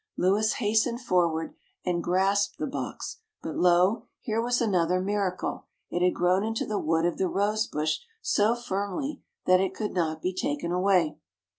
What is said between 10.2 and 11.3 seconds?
taken away.